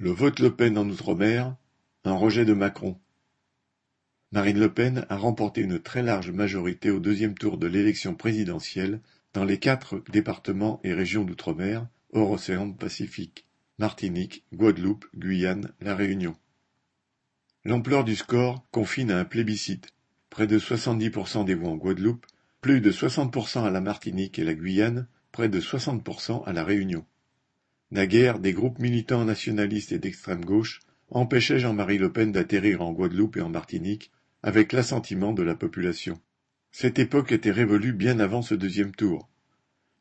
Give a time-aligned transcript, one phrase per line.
[0.00, 1.56] Le vote Le Pen en Outre-mer,
[2.04, 3.00] un rejet de Macron.
[4.30, 9.00] Marine Le Pen a remporté une très large majorité au deuxième tour de l'élection présidentielle
[9.34, 13.44] dans les quatre départements et régions d'outre-mer, hors océan Pacifique,
[13.80, 16.36] Martinique, Guadeloupe, Guyane, La Réunion.
[17.64, 19.88] L'ampleur du score confine à un plébiscite.
[20.30, 22.24] Près de 70% des voix en Guadeloupe,
[22.60, 27.04] plus de 60% à la Martinique et la Guyane, près de 60% à la Réunion.
[27.90, 30.80] Naguère, des groupes militants nationalistes et d'extrême gauche
[31.10, 36.20] empêchaient Jean-Marie Le Pen d'atterrir en Guadeloupe et en Martinique avec l'assentiment de la population.
[36.70, 39.28] Cette époque était révolue bien avant ce deuxième tour.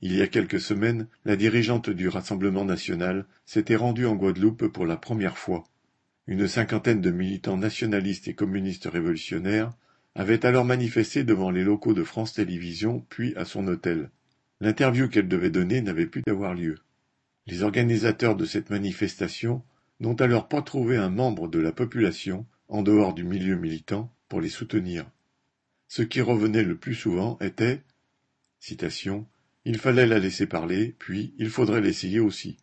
[0.00, 4.86] Il y a quelques semaines, la dirigeante du Rassemblement national s'était rendue en Guadeloupe pour
[4.86, 5.64] la première fois.
[6.26, 9.72] Une cinquantaine de militants nationalistes et communistes révolutionnaires
[10.14, 14.10] avaient alors manifesté devant les locaux de France Télévisions puis à son hôtel.
[14.60, 16.76] L'interview qu'elle devait donner n'avait pu avoir lieu.
[17.46, 19.62] Les organisateurs de cette manifestation
[20.00, 24.40] n'ont alors pas trouvé un membre de la population, en dehors du milieu militant, pour
[24.40, 25.06] les soutenir.
[25.88, 27.82] Ce qui revenait le plus souvent était
[29.66, 32.56] Il fallait la laisser parler, puis il faudrait l'essayer aussi.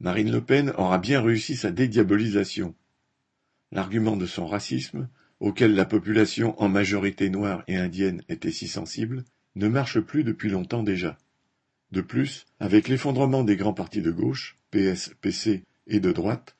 [0.00, 2.74] Marine Le Pen aura bien réussi sa dédiabolisation.
[3.72, 5.08] L'argument de son racisme,
[5.40, 9.24] auquel la population en majorité noire et indienne était si sensible,
[9.56, 11.18] ne marche plus depuis longtemps déjà.
[11.94, 16.56] De plus, avec l'effondrement des grands partis de gauche, PS, PC et de droite,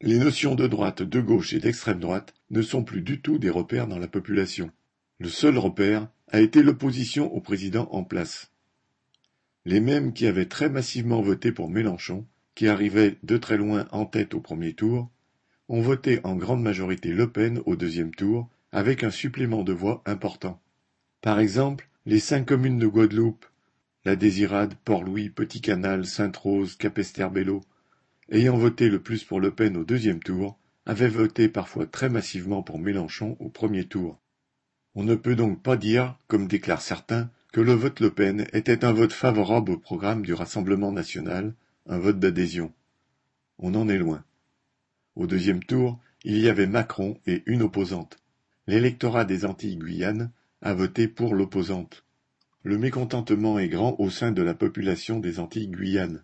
[0.00, 3.48] les notions de droite, de gauche et d'extrême droite ne sont plus du tout des
[3.48, 4.72] repères dans la population.
[5.20, 8.50] Le seul repère a été l'opposition au président en place.
[9.66, 14.04] Les mêmes qui avaient très massivement voté pour Mélenchon, qui arrivait de très loin en
[14.04, 15.12] tête au premier tour,
[15.68, 20.02] ont voté en grande majorité Le Pen au deuxième tour, avec un supplément de voix
[20.06, 20.60] important.
[21.20, 23.46] Par exemple, les cinq communes de Guadeloupe,
[24.04, 27.62] la Désirade, Port-Louis, Petit-Canal, Sainte-Rose, Capesterre-Belle-Eau,
[28.30, 32.62] ayant voté le plus pour Le Pen au deuxième tour, avaient voté parfois très massivement
[32.62, 34.18] pour Mélenchon au premier tour.
[34.94, 38.84] On ne peut donc pas dire, comme déclarent certains, que le vote Le Pen était
[38.84, 41.54] un vote favorable au programme du Rassemblement national,
[41.86, 42.72] un vote d'adhésion.
[43.58, 44.24] On en est loin.
[45.14, 48.18] Au deuxième tour, il y avait Macron et une opposante.
[48.66, 50.30] L'électorat des Antilles-Guyane
[50.62, 52.04] a voté pour l'opposante.
[52.64, 56.22] Le mécontentement est grand au sein de la population des Antilles-Guyane.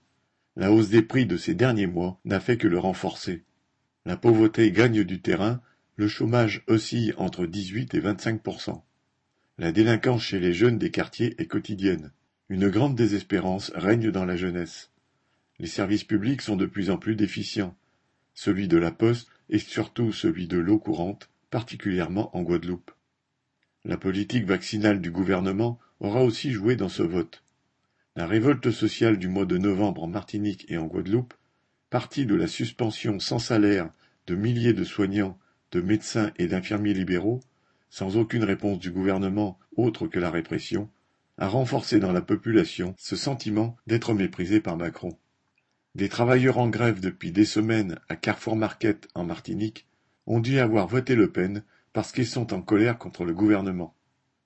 [0.54, 3.42] La hausse des prix de ces derniers mois n'a fait que le renforcer.
[4.06, 5.60] La pauvreté gagne du terrain,
[5.96, 8.82] le chômage oscille entre 18 et 25%
[9.58, 12.12] La délinquance chez les jeunes des quartiers est quotidienne.
[12.48, 14.92] Une grande désespérance règne dans la jeunesse.
[15.58, 17.76] Les services publics sont de plus en plus déficients.
[18.32, 22.92] Celui de la poste et surtout celui de l'eau courante, particulièrement en Guadeloupe.
[23.84, 27.42] La politique vaccinale du gouvernement aura aussi joué dans ce vote.
[28.16, 31.34] La révolte sociale du mois de novembre en Martinique et en Guadeloupe,
[31.90, 33.90] partie de la suspension sans salaire
[34.26, 35.38] de milliers de soignants,
[35.72, 37.40] de médecins et d'infirmiers libéraux,
[37.90, 40.90] sans aucune réponse du gouvernement autre que la répression,
[41.38, 45.16] a renforcé dans la population ce sentiment d'être méprisé par Macron.
[45.94, 49.86] Des travailleurs en grève depuis des semaines à Carrefour Market en Martinique
[50.26, 53.94] ont dû avoir voté Le Pen parce qu'ils sont en colère contre le gouvernement.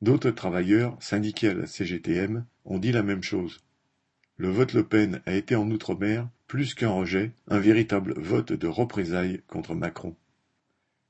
[0.02, 3.60] D'autres travailleurs, syndiqués à la CGTM, ont dit la même chose.
[4.36, 8.66] Le vote Le Pen a été en Outre-mer, plus qu'un rejet, un véritable vote de
[8.66, 10.16] représailles contre Macron.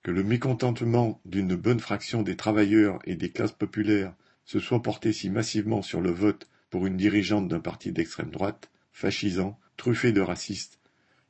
[0.03, 4.13] Que le mécontentement d'une bonne fraction des travailleurs et des classes populaires
[4.45, 8.71] se soit porté si massivement sur le vote pour une dirigeante d'un parti d'extrême droite,
[8.93, 10.81] fascisant, truffé de racistes,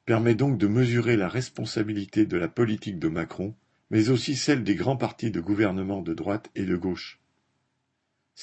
[0.05, 3.55] permet donc de mesurer la responsabilité de la politique de Macron,
[3.93, 7.22] mais aussi celle des grands partis de gouvernement de droite et de gauche.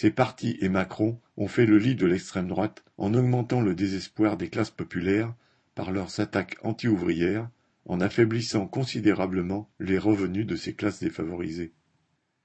[0.01, 4.37] Ces partis et Macron ont fait le lit de l'extrême droite en augmentant le désespoir
[4.37, 5.35] des classes populaires
[5.75, 7.49] par leurs attaques anti-ouvrières,
[7.83, 11.73] en affaiblissant considérablement les revenus de ces classes défavorisées.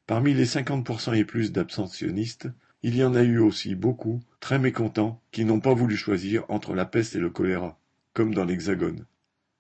[0.08, 2.48] Parmi les 50% et plus d'abstentionnistes,
[2.82, 6.74] il y en a eu aussi beaucoup, très mécontents, qui n'ont pas voulu choisir entre
[6.74, 7.78] la peste et le choléra,
[8.14, 9.06] comme dans l'Hexagone.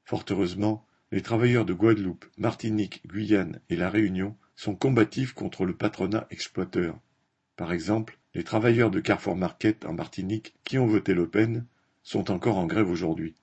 [0.04, 5.76] Fort heureusement, les travailleurs de Guadeloupe, Martinique, Guyane et La Réunion sont combatifs contre le
[5.76, 6.98] patronat exploiteur.
[7.56, 11.66] Par exemple, les travailleurs de Carrefour Market en Martinique qui ont voté Le Pen
[12.02, 13.34] sont encore en grève aujourd'hui.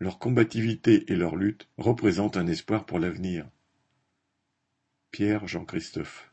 [0.00, 3.46] Leur combativité et leur lutte représentent un espoir pour l'avenir.
[5.12, 6.32] Pierre Jean-Christophe